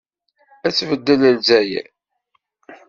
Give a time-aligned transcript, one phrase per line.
[0.67, 1.87] Ad tbeddel Lezzayer?